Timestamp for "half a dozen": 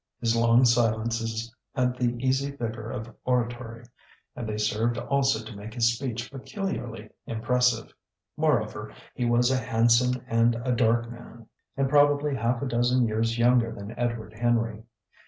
12.33-13.05